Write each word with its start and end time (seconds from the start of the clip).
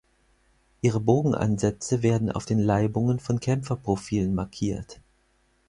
Ihre 0.81 0.99
Bogenansätze 0.99 2.01
werden 2.01 2.31
auf 2.31 2.47
den 2.47 2.57
Laibungen 2.57 3.19
von 3.19 3.39
Kämpferprofilen 3.39 4.33
markiert. 4.33 4.99